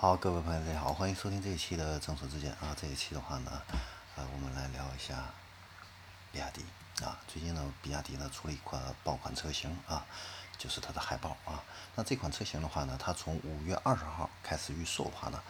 [0.00, 2.72] 好，各位朋友，大家好，欢迎收听这一期的正说之见啊。
[2.80, 3.50] 这一期的话呢，
[4.14, 5.24] 呃，我们来聊一下
[6.30, 6.64] 比亚迪
[7.04, 7.18] 啊。
[7.26, 10.06] 最近呢，比亚迪呢出了一款爆款车型啊，
[10.56, 11.64] 就是它的海豹啊。
[11.96, 15.42] 那这款车型的话呢，它从五月二十号开始预售的话呢，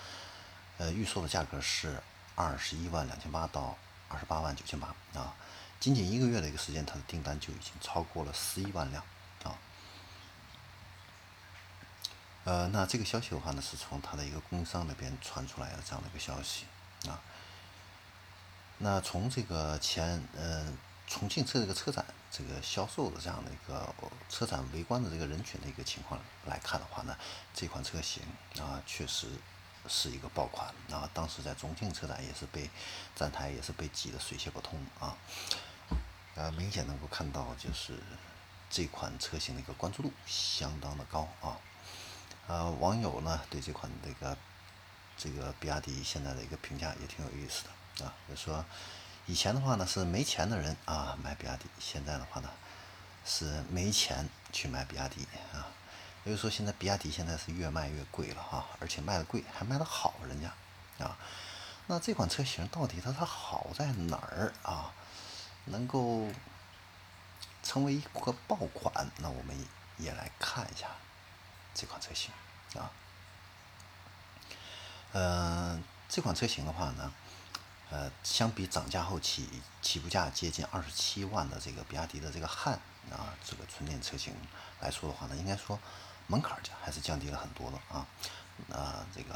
[0.79, 2.03] 呃，预售的价格是
[2.35, 3.77] 二十一万两千八到
[4.09, 5.35] 二十八万九千八啊。
[5.79, 9.05] 仅仅一个月的一个时间，它的订单就已经超过了十一万辆。
[12.45, 16.65] 呃，那这个消息的话呢，是从它的一个供应商那边传出来的这样的一个消息
[17.07, 17.21] 啊。
[18.79, 20.73] 那从这个前呃
[21.07, 23.95] 重庆车这个车展这个销售的这样的一个
[24.29, 27.17] 车展围观的这个人群的一个情况来看的话呢，
[27.53, 28.23] 这款车型
[28.59, 29.27] 啊确实
[29.87, 31.11] 是一个爆款啊。
[31.13, 32.71] 当时在重庆车展也是被
[33.15, 35.17] 站台也是被挤得水泄不通啊。
[36.35, 37.99] 呃，明显能够看到就是
[38.71, 41.59] 这款车型的一个关注度相当的高啊。
[42.49, 44.37] 呃，网友呢对这款这个
[45.17, 48.65] 这个比亚迪现在的一个评价也挺有意思的啊，就说
[49.27, 52.49] 以前的话呢是没钱的人啊买比亚迪，现在的话呢
[53.25, 55.69] 是没钱去买比亚迪啊，
[56.25, 61.19] 也就是说现在比亚迪现在是越卖越贵了哈，而且卖的贵还卖的好，人家啊，
[61.87, 64.93] 那这款车型到底它它好在哪儿啊？
[65.67, 66.27] 能够
[67.63, 69.11] 成为一个爆款？
[69.19, 69.55] 那我们
[69.99, 70.87] 也来看一下。
[71.79, 72.33] 这款车型
[72.75, 72.91] 啊，
[75.13, 77.13] 呃，这款车型的话呢，
[77.89, 79.49] 呃，相比涨价后起
[79.81, 82.75] 起步价接近二十七万的这个比亚迪的这个汉
[83.13, 84.35] 啊，这个纯电车型
[84.81, 85.79] 来说的话呢，应该说
[86.27, 88.05] 门槛价还是降低了很多的啊。
[88.67, 89.35] 那这个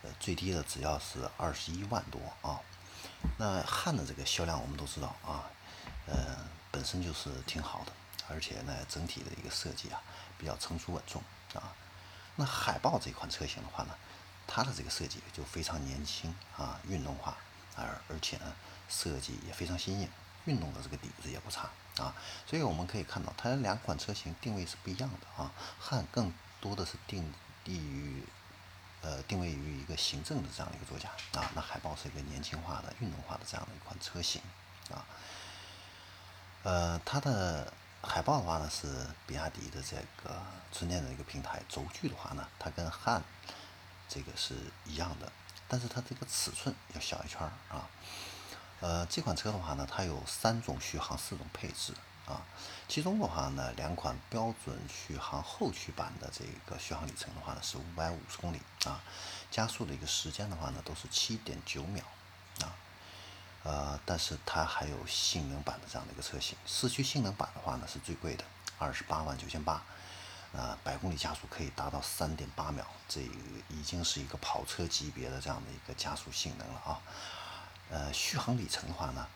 [0.00, 2.58] 呃最低的只要是二十一万多啊。
[3.36, 5.44] 那汉的这个销量我们都知道啊，
[6.06, 6.38] 呃，
[6.70, 7.92] 本身就是挺好的。
[8.28, 10.02] 而且呢，整体的一个设计啊，
[10.36, 11.22] 比较成熟稳重
[11.54, 11.72] 啊。
[12.36, 13.94] 那海豹这款车型的话呢，
[14.46, 17.36] 它的这个设计就非常年轻啊，运动化，
[17.76, 18.52] 而而且呢，
[18.88, 20.08] 设计也非常新颖，
[20.44, 22.14] 运动的这个底子也不差啊。
[22.46, 25.50] 所以我们可以看到，它两款车型定位是不一样的啊。
[25.78, 27.32] 汉更多的是定
[27.64, 28.22] 立于
[29.00, 31.08] 呃定位于一个行政的这样的一个座驾
[31.40, 34.42] 啊，那海豹是一个年轻化的、运动化的这样的一款车型
[34.90, 35.06] 啊。
[36.64, 37.72] 呃，它的。
[38.08, 38.86] 海豹的话呢是
[39.26, 40.40] 比亚迪的这个
[40.72, 43.22] 纯电的一个平台，轴距的话呢，它跟汉
[44.08, 45.30] 这个是一样的，
[45.68, 47.88] 但是它这个尺寸要小一圈啊。
[48.80, 51.92] 呃，这款车的话呢，它有三种续航、四种配置
[52.26, 52.42] 啊。
[52.88, 59.02] 其中的话呢，两款标准续航后驱版的这个续航里程的话呢是五百五十公里啊，
[59.50, 62.04] 加速的一个时间的话呢都是七点九秒。
[63.66, 68.44] 呃，但是它还有性能版的这样的一个车型，四驱性能版的话呢是最贵的，
[68.78, 69.82] 二十八万九千八，
[70.54, 77.02] 啊，百公里加速可以达到三点八秒，这已经是一个跑车级别的这样的一个加速性能了啊。
[77.90, 79.26] 呃，续航里程的话呢，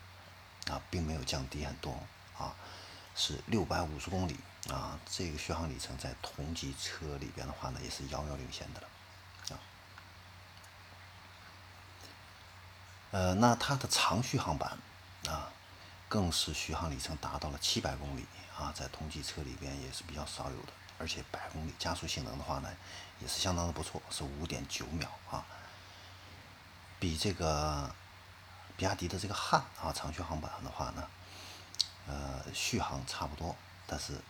[0.69, 1.99] 啊，并没有降低很多
[2.39, 2.55] 啊，
[3.17, 8.87] 是六百五十公里啊，这个续航里程在同级车里边的话呢，也是遥遥领先的了。
[13.13, 14.79] 呃，那它的长续航版
[15.27, 15.51] 啊，
[16.09, 18.25] 更是续航里程达到了七百公里
[18.57, 22.69] 啊，在同级车里边也是比较少有的，而且百公里加速性能的话呢，
[23.19, 25.45] 也是相当的不错，是五点九秒啊，
[27.01, 27.93] 比这个
[28.77, 31.09] 比亚迪的这个汉啊长续航版的话呢，
[32.07, 33.57] 呃，续航差不多，
[33.89, 34.21] 但是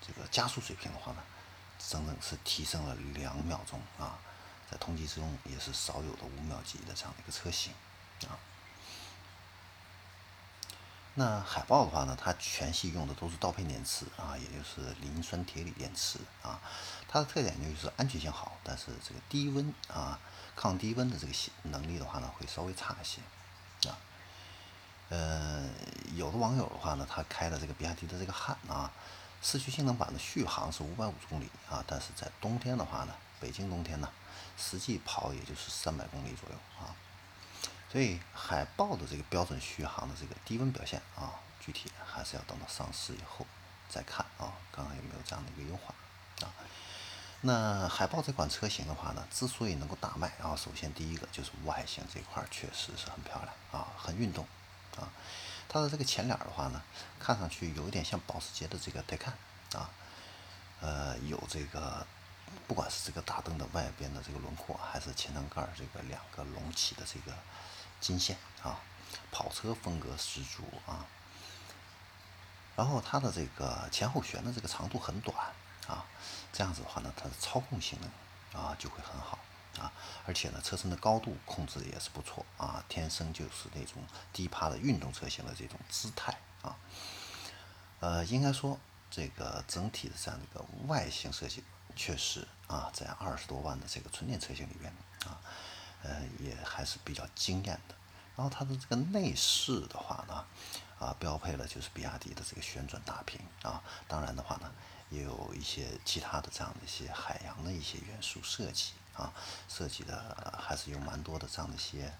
[0.00, 1.22] 这个加速水平的话呢，
[1.78, 4.18] 整整是提升了两秒钟啊，
[4.70, 7.74] 在同级之中也是少有的五秒级的这样的一个车型。
[8.28, 8.38] 啊，
[11.14, 16.60] 那海豹的话呢，它全系用的都是刀片电池啊，也就是磷酸铁锂电池啊。
[17.08, 20.18] 它的特点就是安全性好，但是这个低温啊，
[20.54, 21.32] 抗低温的这个
[21.64, 23.20] 能力的话呢，会稍微差一些
[23.90, 23.98] 啊。
[25.08, 25.68] 呃，
[26.14, 28.92] 有的网友的话呢，他开了这个比亚迪的这个汉啊，
[29.42, 34.08] 四驱性能版的续航是五百五十公里啊，但是在冬天的话呢，北京冬天呢，
[34.56, 36.94] 实际跑也就是三百公里左右啊。
[37.90, 43.44] 所以海豹的这个标准续航的这个低温表现啊，具体还是要等到上市以后
[43.88, 45.92] 再看啊，看看有没有这样的一个优化
[46.46, 46.54] 啊。
[47.40, 54.46] 那海豹这款车型的话呢，之所以能够大卖啊，首先第一个就是外形这块确实是很漂亮啊，很运动
[54.96, 55.10] 啊。
[55.68, 56.80] 它的这个前脸的话呢，
[57.18, 59.32] 看上去有一点像保时捷的这个 Taycan
[59.76, 59.90] 啊，
[60.80, 62.06] 呃，有这个
[62.68, 67.36] 不管是这个大灯的外边的这个轮廓，还是前挡盖这个两个隆起的这个。
[68.00, 68.80] 金线啊，
[69.30, 71.06] 跑车风格十足啊。
[72.76, 75.36] 然后它的这个前后悬的这个长度很短
[75.86, 76.06] 啊，
[76.52, 79.38] 这样子的话呢，它的操控性能啊就会很好
[79.78, 79.92] 啊，
[80.24, 84.02] 而且呢，车身的高度控制也是不错啊，天生就是那种
[84.32, 86.76] 低趴的运动车型的这种姿态啊。
[88.00, 88.78] 呃，应该说
[89.10, 91.62] 这个整体的这样的一个外形设计，
[91.94, 94.90] 确实啊，在二十多万的这个纯电车型里边
[95.26, 95.38] 啊，
[96.02, 97.94] 呃，也还是比较惊艳的。
[98.36, 100.46] 然后它的这个内饰的话呢，
[100.98, 104.72] 啊，标配了就是比亚迪的这个旋转大屏啊，当然的话呢，
[105.10, 109.30] 也有一些其他的这样的一些海洋的一些元素设计啊，
[109.68, 112.10] 设计的还是有蛮多的这样的一些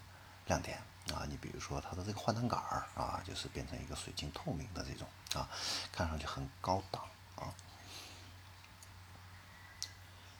[0.45, 0.77] 亮点
[1.11, 1.25] 啊。
[1.27, 5.49] 你比如说它的这个换挡杆儿啊，就是变成一个水晶透明的这种啊，
[5.91, 7.49] 看上去很高档啊。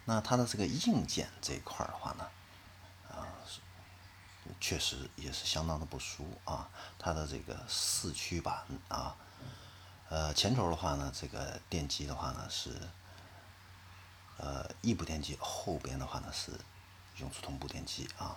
[0.06, 2.30] 那它的这个硬件这一块的话呢？
[3.12, 3.28] 啊
[4.60, 6.68] 确实也是相当的不俗啊，
[6.98, 9.16] 它的这个四驱版啊，
[10.10, 12.76] 呃，前轴的话呢，这个电机的话呢是，
[14.38, 16.52] 呃，异步电机，后边的话呢是
[17.18, 18.36] 永磁同步电机啊，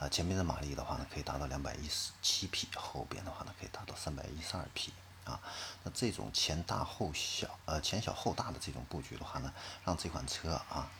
[0.00, 4.92] 啊，前面的马力的话呢可以达到两百一十七匹，后边的话呢可以达到三百一十二匹
[5.24, 5.38] 啊，
[5.84, 9.52] 那这种前大后小，呃，前小后大的这种布局的话呢，
[9.84, 10.90] 让这款车啊，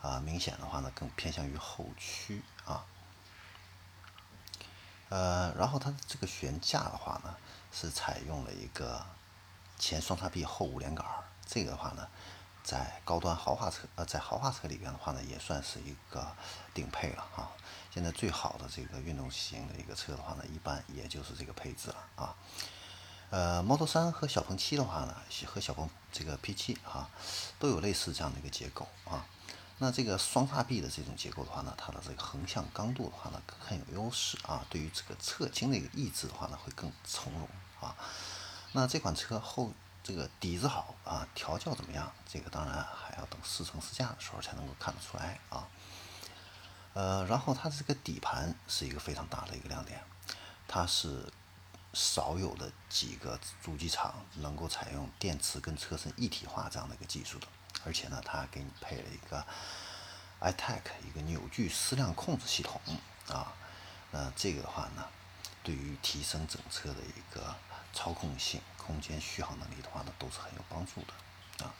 [0.00, 2.84] 啊，明显的话呢更偏向于后驱啊。
[5.08, 7.34] 呃，然后它的这个悬架的话呢，
[7.72, 9.04] 是采用了一个
[9.78, 12.06] 前双叉臂后五连杆儿，这个的话呢，
[12.62, 16.30] 在高端豪华车呃，在豪华车里边的话呢，也算是一个
[16.72, 17.50] 顶配了啊。
[17.92, 22.36] 现在最好的这个运动型的一个车的话呢，一般也就是这个配置了啊。
[23.30, 25.16] 呃，Model 3和小鹏七的话呢，
[25.46, 27.10] 和小鹏这个 P7 啊，
[27.58, 29.26] 都有类似这样的一个结构啊。
[29.82, 37.48] 那这个双叉臂的这种结构的话呢，它的这个横向刚度的话呢很有优势啊，对于这个侧倾的一个抑制的话呢会更从容
[37.80, 37.96] 啊。
[38.72, 39.72] 那这款车后
[40.04, 42.12] 这个底子好啊，调教怎么样？
[42.30, 45.66] 这个当然还要等试乘试驾的时候才能够看得出来啊。
[46.92, 49.98] 呃，然后它这个底盘是一个非常大的一个亮点，
[50.68, 51.32] 它是
[51.94, 57.46] 少有的几个主机厂能够采用电池跟车身一体化这样的一个技术的。
[57.84, 59.44] 而且呢，它给你配了一个
[60.40, 62.80] iTAC 一个扭矩矢量控制系统
[63.28, 63.52] 啊，
[64.10, 65.06] 那这个的话呢，
[65.62, 67.54] 对于提升整车的一个
[67.92, 71.74] 操控性、空间续航能力的话呢，都是很有帮助的啊。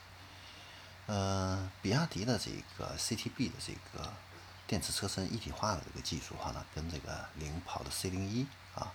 [1.07, 4.13] 呃，比亚迪的这个 CTB 的这个
[4.67, 8.93] 电池车身一体化的这个技术的话呢，跟这个领跑的 C 零一啊。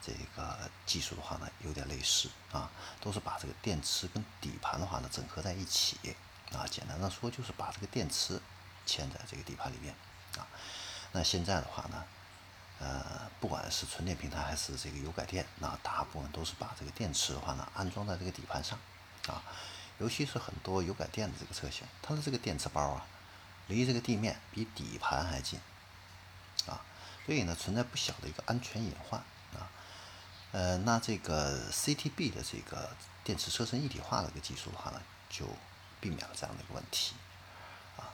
[0.00, 5.98] 这个技术的话呢，有点类似啊，都是把这个电池跟底盘的话呢整合在一起。
[6.52, 8.40] 啊，简单的说就是把这个电池
[8.86, 9.94] 嵌在这个底盘里面
[10.36, 10.46] 啊。
[11.12, 12.04] 那现在的话呢，
[12.80, 18.78] 呃，不管是纯电平台还是这个油改电，那大部分都是把这个电池的话呢安装在这个底盘上
[19.26, 19.42] 啊。
[19.98, 23.04] 尤其是很多油改电的这个车型，它的这个电池包啊，
[23.66, 25.58] 离这个地面比底盘还近
[26.66, 26.80] 啊，
[27.26, 29.20] 所以呢存在不小的一个安全隐患
[29.54, 29.68] 啊。
[30.52, 35.46] 呃，那这个 CTB 的这个电池车身一体化的一个技术的话呢，就
[36.00, 37.14] 避免了这样的一个问题，
[37.96, 38.10] 啊，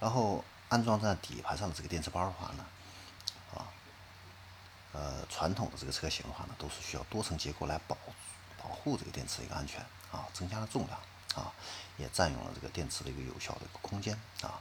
[0.00, 2.66] 然后安装在底盘上的这个电池包的话呢，
[3.54, 3.68] 啊，
[4.92, 7.96] 呃，传统的这个车型的话呢，都是需要多层结构来保
[8.62, 9.80] 保护这个电池的一个安全，
[10.10, 10.98] 啊，增加了重量，
[11.34, 11.52] 啊，
[11.96, 14.60] 也占用了这个电池的一个有效的一个空间，啊，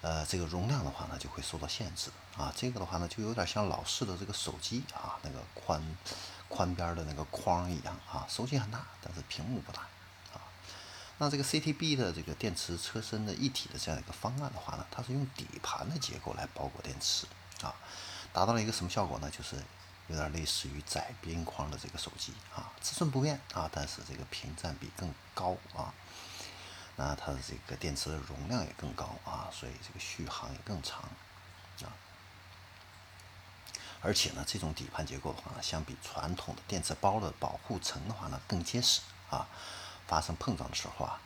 [0.00, 5.82] 呃，这个容量的话呢就会受到限制，啊，这个的话呢就有点像老式的这个手机啊，那个宽
[6.48, 9.82] 宽边的那个框一样，啊，手机很大，但是屏幕不大。
[11.18, 17.26] 那这个 CTB 的这个电池车身的一体的这样一个方案的话呢，它是用底盘的结构来包裹电池
[17.62, 17.72] 啊，
[18.32, 19.30] 达到了一个什么效果呢？
[19.30, 19.56] 就是
[20.08, 25.94] 有点类似于窄边框的这个手机啊，尺寸不变啊，但是这个屏占比更高啊，
[26.96, 31.02] 那它的这个电池的容量也更高啊，所以这个续航也更长
[31.82, 31.94] 啊。
[34.02, 39.48] 而且呢，这种底盘结构的话呢，相比传统的电池包的保护层的话呢，更结实啊。
[40.06, 41.20] 发生碰撞的时候啊，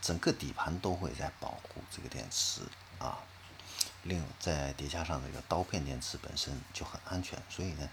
[0.00, 2.62] 整个底盘都会在保护这个电池
[2.98, 3.18] 啊。
[4.04, 7.88] 另再叠加上这个刀片电池本身就很安全，所以呢，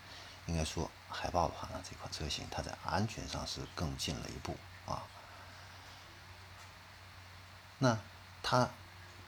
[0.48, 5.04] 应该说海豹的话呢，这款车型它在安全上是更进了一步啊。
[7.78, 7.98] 那
[8.42, 8.70] 它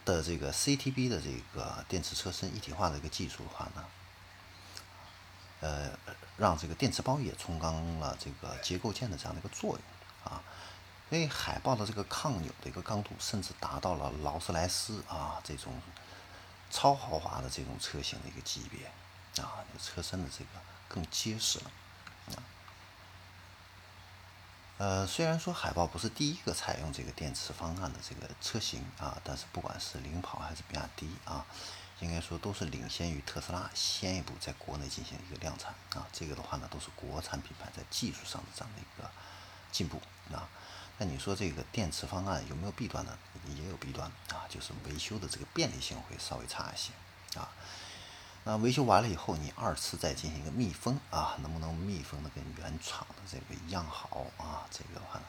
[0.03, 3.86] 的这个 CTB 的这个电池车身一体化的一个技术的话呢，
[5.60, 5.91] 呃，
[6.38, 10.41] 让这个电池包也充当了这个结构件的这样的一个作用啊。
[11.12, 15.74] 所以海豹的这个抗扭的一个刚度，甚至达到了劳斯莱斯啊这种
[16.70, 18.89] 超豪华的这种车型的一个级别
[19.44, 20.51] 啊，车身的这个
[20.88, 21.72] 更结实了
[22.27, 22.39] 啊。
[24.77, 31.46] 呃，虽然说海豹不是第一个采用这个电池方案的这个车型啊，但是不管是领跑还是比亚迪啊，
[32.00, 36.08] 应该说都是领先于特斯拉先一步在国内进行一个量产啊。
[36.13, 39.12] 这个的话呢，都是国产品牌在技术上的这样的一个
[39.74, 40.01] 进步
[40.34, 40.48] 啊。
[41.01, 43.17] 那你说这个电池方案有没有弊端呢？
[43.55, 46.91] 也有弊端啊，就是维修的这个便利性会稍微差一些
[47.39, 47.50] 啊。
[48.43, 54.67] 那维修完了以后，你二次再进行一个密封啊，能不能密封的跟原厂的这个一样好啊？
[54.70, 55.25] 这个的话呢，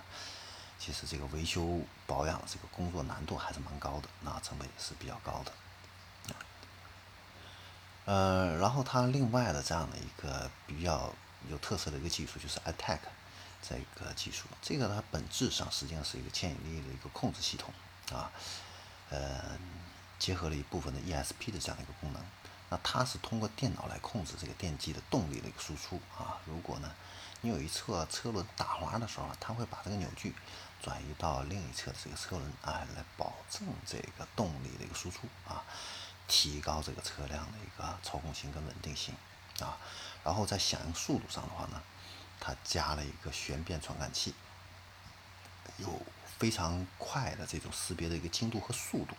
[0.78, 5.52] 其实这个维修保养这个工作难度还是蛮高的，那成本也是比较高的。
[8.04, 11.10] 呃，然后它另外的这样的一个比较
[11.48, 12.98] 有特色的一个技术就是 Attack
[13.62, 17.72] 这个技术，这个它本质上实际上是一个牵引力的一个控制系统
[18.12, 18.30] 啊，
[19.08, 19.58] 呃，
[20.18, 22.22] 结合了一部分的 ESP 的这样的一个功能。
[22.68, 26.38] 那它是通过电脑来控制这个电机的动力的一个输出啊。
[26.46, 26.92] 如果呢，
[27.42, 30.34] 你有一侧车轮打滑的时候，它会把这个扭矩
[30.82, 35.62] 转移到另一侧的这个车轮啊，来保证这个动力的一个输出啊。
[36.28, 39.14] 提高这个车辆的一个操控性跟稳定性
[39.60, 39.76] 啊，
[40.24, 41.82] 然后在响应速度上的话呢，
[42.44, 44.34] 它加了一个旋变传感器，
[45.78, 46.02] 有
[46.40, 49.14] 非常快的这种识别的一个精度和速度，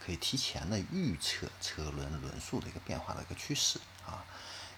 [0.00, 4.24] 可以提前的预测车轮轮速的一个变化的一个趋势啊。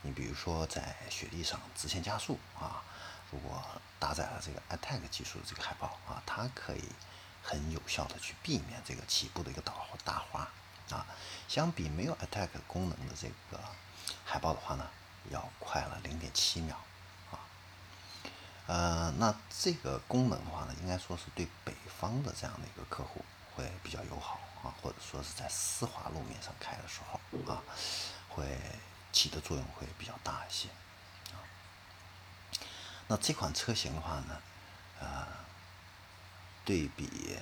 [0.02, 2.82] 你比如说在雪地上直线加速啊，
[3.30, 3.64] 如果
[4.00, 6.82] 搭载了这个 Attack 技术的这个海豹啊，它可以
[7.44, 9.73] 很有效的去避免这个起步的一个打
[10.04, 10.49] 打滑。
[10.90, 11.06] 啊，
[11.47, 13.62] 相比没有 Attack 功能的这个
[14.25, 14.90] 海豹的话呢，
[15.30, 16.76] 要快了零点七秒。
[18.69, 27.19] 呃，那这个功能的话呢，应该说是对北方的这样的一个客户会比较友好啊，或者说是在湿滑路面上开的时候
[27.53, 27.63] 啊，
[28.29, 28.47] 会
[29.11, 30.69] 起的作用会比较大一些
[31.33, 31.43] 啊。
[33.09, 34.41] 那这款车型的话呢，
[35.01, 35.27] 呃，
[36.65, 37.37] 对比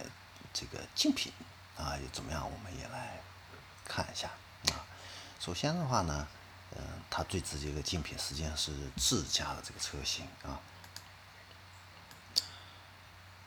[0.54, 1.32] 这个竞品
[1.76, 2.42] 啊又怎么样？
[2.50, 3.20] 我们也来。
[3.88, 4.26] 看一下
[4.72, 4.82] 啊，
[5.38, 6.26] 首先的话呢，
[6.72, 10.58] 嗯，它最直接的竞品实际上是自家的这个车型啊，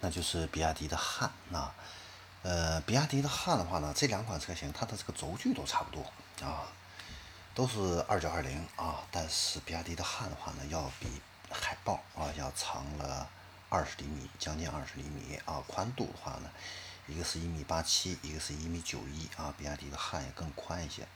[0.01, 1.73] 那就是比亚迪的汉啊，
[2.43, 6.03] 呃，比亚迪的汉的话呢，这两款车型它的这个轴距都差不多
[6.45, 6.67] 啊，
[7.53, 11.07] 都是二九二零啊，但是比亚迪的汉的话呢，要比
[11.49, 13.29] 海豹啊要长了
[13.69, 16.49] 二十厘米，将近二十厘米啊，宽度的话呢。
[17.07, 21.07] 一个是一米八七，一个是一米九一啊，比亚迪的汉也更宽一些。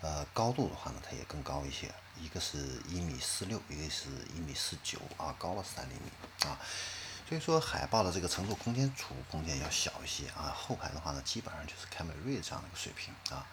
[0.00, 1.88] 呃，高度的话呢，它也更高一些，
[2.20, 2.58] 一个是
[2.88, 6.10] 一米四六，一个是一米四九啊，高了三厘米
[6.48, 6.58] 啊。
[7.28, 10.50] 所以说，海豹的这个乘坐空间、储物空间要小一些啊。
[10.56, 13.46] 后排的话呢，基本上就是凯美瑞这样的一个水平啊，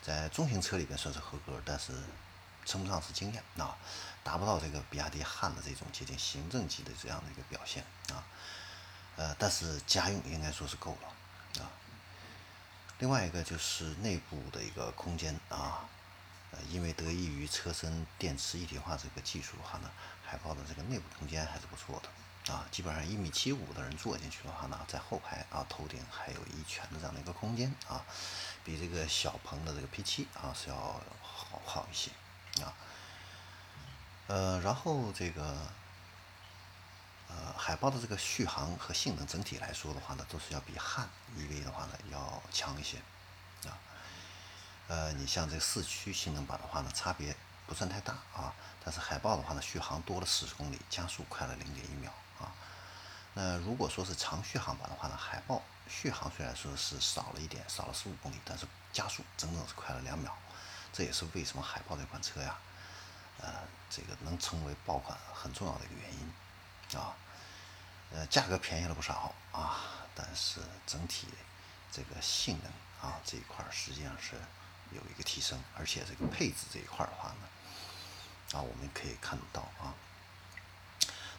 [0.00, 1.92] 在中型车里边算是合格，但是
[2.64, 3.76] 称不上是惊艳啊，
[4.24, 8.24] 达不到这个比亚迪汉的这种接近行政级的这样的一个表现啊。
[9.16, 11.62] 呃，但是家用应该说是够了。
[11.62, 11.68] 啊，
[12.98, 15.84] 另外一个就是内部的一个空间啊，
[16.52, 19.90] 呃，因为得益于车身电池一体化这个技术的话呢，
[20.24, 22.08] 海豹的这个内部空间还是不错的
[22.48, 28.04] 啊，基本上一米七五的人坐进去的话呢，在后排啊，头顶还有一拳的这样的一个空间啊，
[28.64, 30.76] 比这个小鹏的这个 P7 啊是要
[31.22, 32.10] 好好一些
[32.64, 32.72] 啊，
[34.26, 35.56] 呃，然后这个。
[37.30, 42.96] 呃，海豹的这个续航和性能整体来说的话呢，都是要比汉 EV 的话呢要强一些，
[43.68, 43.76] 啊，
[44.88, 47.36] 呃，你像这四驱性能版的话呢，差别
[47.68, 52.10] 不算太大啊，但是海豹的话呢，续航多了四十公里，加速快了零点一秒
[52.40, 52.50] 啊。
[53.34, 60.34] 那如果说是长续航版的话呢，海豹续航虽然说是少了一点，少了十五公里，但是加速整整是快了两秒，
[60.92, 62.58] 这也是为什么海豹这款车呀，
[63.40, 63.52] 呃，
[63.90, 66.98] 这个能成为爆款很重要的一个原因。
[66.98, 67.14] 啊，
[68.10, 69.78] 呃，价格便宜了不少啊，
[70.14, 71.28] 但是整体
[71.92, 72.72] 这个性能
[73.10, 74.36] 啊这一块实际上是
[74.92, 77.48] 有一个提升，而且这个配置这一块的话呢，
[78.52, 79.94] 啊，我们可以看得到啊，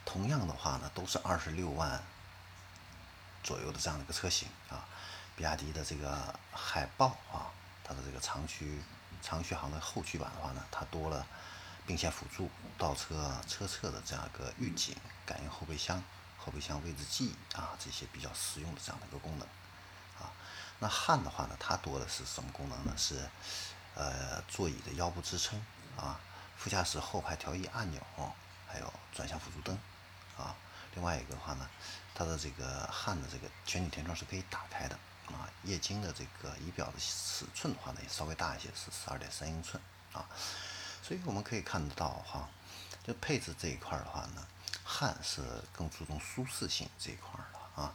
[0.04, 2.02] 同样的话呢，都是二十六万
[3.42, 4.86] 左右的这样的一个车型啊，
[5.36, 7.50] 比亚迪的这个海豹啊，
[7.82, 8.80] 它的这个长驱
[9.22, 11.26] 长续航的后驱版的话呢，它多了。
[11.86, 12.48] 并线辅助、
[12.78, 14.94] 倒车、车侧的这样一个预警、
[15.26, 16.00] 感应后备箱、
[16.38, 19.48] 后备箱位置记忆啊，这些比较实用的这样的一个功能
[20.20, 20.30] 啊。
[20.78, 22.94] 那汉的话呢，它多的是什么功能呢？
[22.96, 23.28] 是
[23.96, 25.60] 呃座椅的腰部支撑
[25.96, 26.20] 啊，
[26.60, 28.02] 副驾驶后排调仪按钮，
[28.68, 29.78] 还有转向辅助灯
[30.36, 30.54] 啊。
[30.94, 31.66] 另外一个的话呢，
[32.14, 34.94] 它的这个汉的这个全景天窗是可以打开的
[35.28, 35.48] 啊。
[35.64, 40.26] 液晶的这个仪表的尺寸的话呢，也稍微大一些，是十二点三英寸啊。
[41.02, 42.46] 所以我们可以看得到哈，
[43.02, 44.46] 就配置这一块的话呢，
[44.84, 45.40] 汉是
[45.72, 47.94] 更注重舒适性这一块的啊，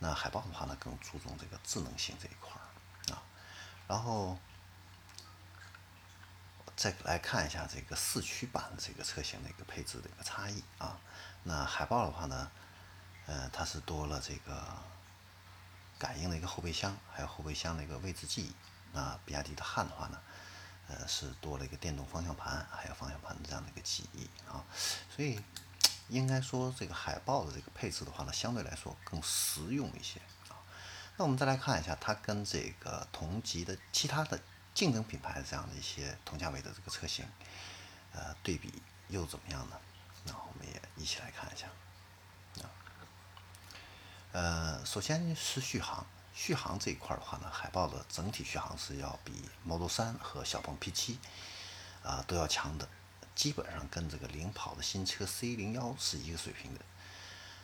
[0.00, 2.52] 那海豹的话呢更注重这个智能性这一块
[3.14, 3.22] 啊，
[3.88, 4.38] 然后
[6.82, 10.98] 再来看一下这个四驱版的这个车型的一个配置的一个差异啊。
[11.44, 12.50] 那海豹的话呢，
[13.26, 14.66] 呃，它是多了这个
[15.96, 18.52] 感应的一个后备箱，还有后备箱的一个位置记忆。
[18.92, 20.20] 那比亚迪的汉的话呢，
[20.88, 24.64] 呃，是多了一个电动方向盘，还有方向盘的这样的一个记忆啊。
[25.08, 25.40] 所以
[26.08, 30.58] 应该说这个海豹的这个配置的话呢，相对来说更实用一些啊。
[31.16, 34.40] 那我们再来看一下它跟这个同级的其他的。
[34.74, 37.26] 竞争品牌这样的一些同价位的这个车型，
[38.12, 39.76] 呃，对比又怎么样呢？
[40.24, 41.66] 那我们也一起来看一下。
[42.62, 42.70] 啊，
[44.32, 51.16] 呃，首先是续航，续航这一块的话呢，海豹的整体续航是要比 Model 3和小鹏 P7
[52.02, 52.88] 啊都要强的，
[53.34, 56.80] 基本上跟这个领跑的新车 C01 是一个水平的。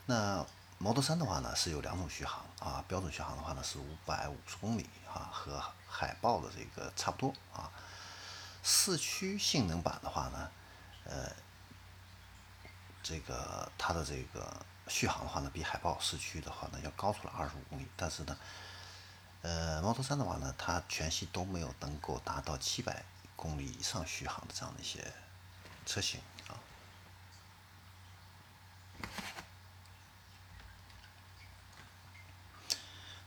[0.07, 0.47] 那
[0.79, 5.63] Model 3的话呢是有两种续航啊，标准续航的话呢是五百五十公里啊和。
[5.91, 7.73] 海豹的这个差不多啊，
[8.63, 10.51] 四驱性能版的话呢，
[11.05, 11.33] 呃，
[13.03, 18.37] 这个它的这个续航的话呢，比海豹四驱的话呢要高出了二十五公里，但是呢，
[19.41, 23.03] 呃，Model 3的话呢，它全系都没有能够达到七百
[23.35, 25.13] 公里以上续航的这样的一些
[25.87, 26.21] 车型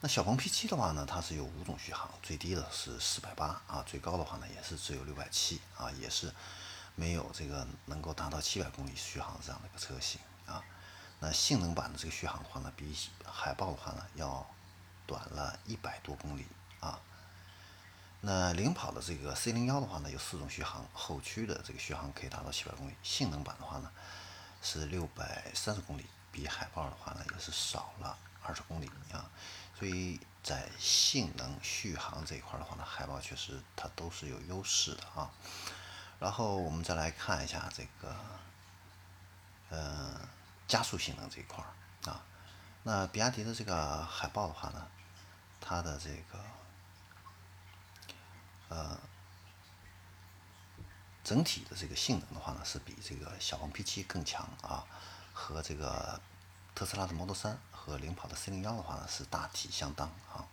[0.03, 6.33] 那小鹏 P7 的话呢，它是有五种续航，最低的是四百八啊，最高的话呢也是只有六百七啊，也是
[6.95, 10.63] 没有这个能够达到七百公里续航这样的一个车型啊。
[11.19, 14.43] 那性能版的这个续航的话呢，比海豹的话呢要
[15.05, 16.47] 短了一百多公里
[16.79, 16.99] 啊。
[18.21, 23.91] 那领跑的这个 C01 的话呢，有四种续航，后驱的这个续航可以达到七百公里，性能版的话呢
[24.63, 29.29] 是六百三十公里，比海豹的话呢也是少了二十公里啊。
[29.81, 35.31] 所以在性能续航这一块的话呢，海豹确实它都是有优势的啊。
[36.19, 38.15] 然后我们再来看一下这个，
[39.69, 40.21] 呃，
[40.67, 41.65] 加速性能这一块
[42.05, 42.23] 啊。
[42.83, 44.87] 那比亚迪的这个海豹的话呢，
[45.59, 46.45] 它的这个，
[48.69, 48.99] 呃，
[51.23, 54.85] 整体的这个性能的话呢，是比这个小鹏 P7 更强啊，
[55.33, 56.21] 和这个。
[56.73, 60.45] 特斯拉的 Model 3和领跑的 C01 的话呢是大体相当啊，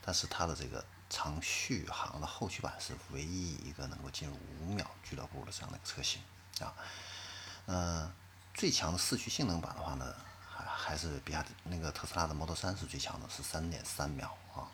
[0.00, 6.22] 但是它的这个长续航的后驱版是唯一一个能够进入五秒俱乐部的这样的一个车型
[6.60, 6.72] 啊。
[7.66, 8.12] 嗯，
[8.54, 10.14] 最强的四驱性能版的话呢，
[10.48, 14.70] 还还是比亚迪那个特斯拉的 Model 3是最强的，是三点三秒啊。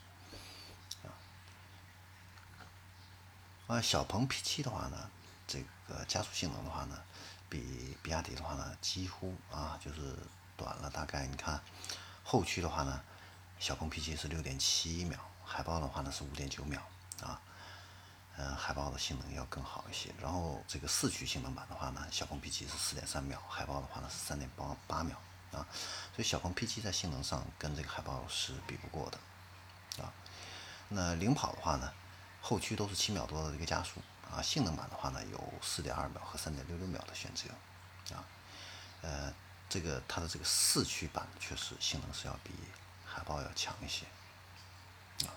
[3.69, 5.11] 啊，小鹏 P7 的话呢，
[5.47, 7.03] 这个加速性能的话呢，
[7.49, 10.15] 比比亚迪的话呢，几乎啊就是。
[10.55, 11.61] 短了，大概你看，
[12.25, 13.03] 后驱的话呢，
[13.59, 16.81] 小鹏 P7 是六点七秒，海豹的话呢是五点九秒
[17.21, 17.41] 啊，
[18.37, 20.15] 嗯，海豹的性能要更好一些。
[20.21, 25.17] 然后这个四驱性能版的话呢，小鹏 P7 是四点三秒，海豹的话呢是三点八八秒
[25.53, 25.67] 啊，
[26.15, 29.19] 所以小鹏 P7 在性能上跟这个海豹是比不过的
[30.03, 30.13] 啊。
[30.89, 31.93] 那领跑的话呢，
[32.41, 38.25] 后驱都是七秒多的一个加速啊，性能版的话呢有四点二秒和三点六六秒的选择啊，
[39.03, 39.35] 呃。
[39.73, 42.51] 这个它的这个四驱版确实性能是要比
[43.07, 44.05] 海豹要强一些，
[45.27, 45.33] 啊，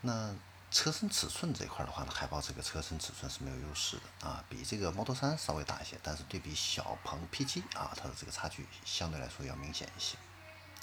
[0.00, 0.34] 那
[0.72, 10.18] 车身尺寸这一块的话呢，海豹这个车身尺寸是没有优势的啊，比这个 Model 3稍微大一些，但是对比小鹏 P7 啊，它的这个差距相对来说要明显一些，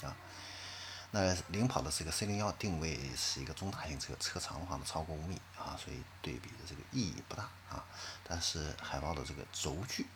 [0.06, 0.16] 啊，
[1.10, 7.84] 那领跑的这个 C01 定位是一个中大型车，车长的话呢超过五米啊，所以对比的这个意义不大啊，
[8.26, 10.06] 但是海豹的这个轴距。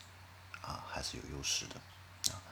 [0.66, 1.76] 啊，还是有优势的，
[2.32, 2.42] 啊。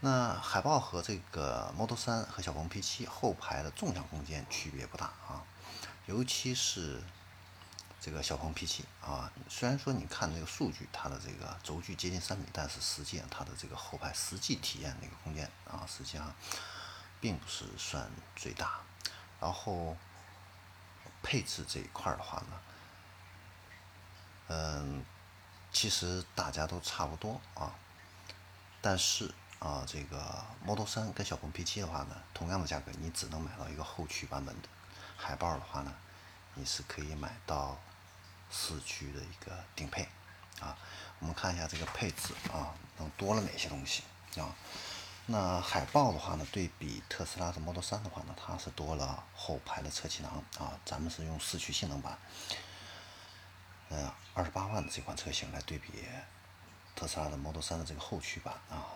[0.00, 5.42] 那海豹和这个 Model 3和小鹏 P7 后排的纵向空间区别不大啊，
[6.06, 7.02] 尤其是
[8.00, 16.32] 这个小鹏 P7 啊，虽然说你看这个数据，它的这个轴距接近三米，但是实际上它的这个后排实际体验那个空间啊，实际上
[17.20, 18.80] 并不是算最大。
[19.40, 19.96] 然后
[21.22, 22.60] 配置这一块的话呢。
[24.48, 25.04] 嗯，
[25.72, 27.74] 其实大家都差不多啊，
[28.80, 34.68] 但是啊，这个 Model 三跟小鹏 P7 的话呢，同样的价格，你只能买到一个后驱版本的。
[35.16, 35.92] 海豹的话呢，
[36.54, 37.78] 你是可以买到
[38.50, 40.08] 四驱的一个顶配
[40.60, 40.76] 啊。
[41.18, 44.02] 我们看一下这个配置啊，能多了哪些东西
[44.38, 44.54] 啊？
[45.28, 52.16] 那海豹的话呢，对比特斯拉的 Model 3的话呢，它是多了后排的车气囊啊，咱们是用四驱性能版。
[53.88, 55.92] 呃，二十八万的这款车型来对比
[56.94, 58.86] 特斯拉的 Model 3的这个后驱版啊，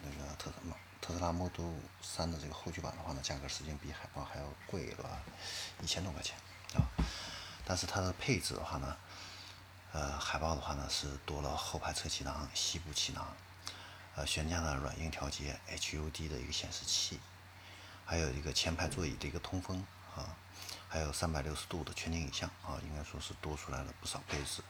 [0.00, 0.50] 那个特
[1.00, 5.22] 特斯拉 Model 3的这个后驱版的话呢，价格实际上比海豹还要贵了
[5.82, 6.36] 一千多块钱
[6.74, 6.82] 啊。
[7.64, 8.96] 但是它的配置的话呢，
[9.92, 13.36] 呃，海豹的话呢是多了后排侧气囊、膝部气囊，
[14.16, 17.20] 呃，悬架的软硬调节 HUD 的一个显示器，
[18.04, 19.86] 还有一个前排座椅的一个通风
[20.16, 20.34] 啊，
[20.90, 24.60] 还有三百六十度的全景影像啊，应该说是多出来了不少配置。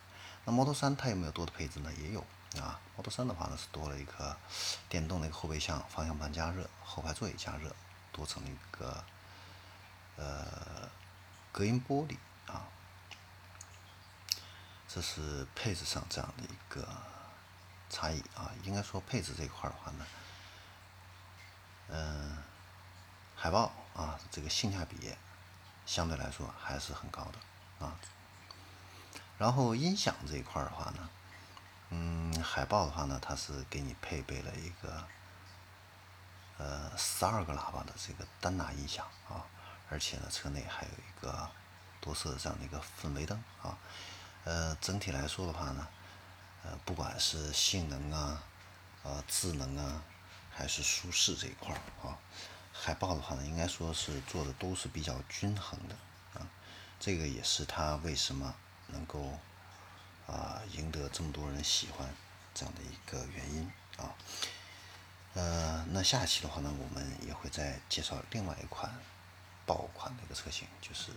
[0.44, 1.90] 那 Model 3它有没有多的配置呢？
[1.94, 2.24] 也有。
[2.60, 4.36] 啊，Model 3的话呢是多了一个
[4.88, 7.74] 电动的一个后备箱，方向盘加热，后排座椅加热，
[8.12, 9.04] 多层的一个
[10.16, 10.90] 呃
[11.52, 12.16] 隔音玻璃
[12.52, 12.66] 啊，
[14.88, 16.88] 这是配置上这样的一个
[17.88, 18.50] 差异啊。
[18.64, 20.06] 应该说配置这一块的话呢，
[21.88, 22.36] 嗯，
[23.36, 25.14] 海豹啊这个性价比
[25.86, 27.96] 相对来说还是很高的啊。
[29.38, 31.08] 然后音响这一块的话呢。
[31.92, 35.04] 嗯，海豹的话呢，它是给你配备了一个
[36.56, 39.42] 呃十二个喇叭的这个丹拿音响啊，
[39.90, 41.50] 而且呢，车内还有一个
[42.00, 43.76] 多色的这样的一个氛围灯啊。
[44.44, 45.88] 呃，整体来说的话呢，
[46.62, 48.40] 呃，不管是性能啊、
[49.02, 50.00] 呃智能啊，
[50.48, 52.14] 还是舒适这一块啊，
[52.80, 55.94] 海豹的话呢，应该说是做的都是比较均衡的
[56.40, 56.48] 啊。
[56.98, 58.54] 这个也是它为什么
[58.86, 59.38] 能够。
[60.26, 62.08] 啊，赢得这么多人喜欢
[62.54, 64.14] 这样的一个原因啊，
[65.34, 68.94] 呃，那下期的话呢，我们也会再介绍另外一款
[69.66, 71.10] 爆款的一个车型，就是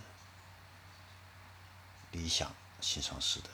[2.10, 3.50] 理想新上市的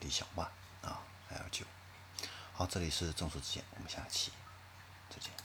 [0.00, 0.48] 理想 ONE
[0.82, 1.64] 啊 L 九。
[2.52, 4.32] 好，这里是正说之见，我们下期
[5.08, 5.43] 再见。